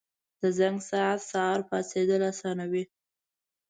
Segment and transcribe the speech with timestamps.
[0.41, 2.83] •د زنګ ساعت سهار پاڅېدل اسانوي.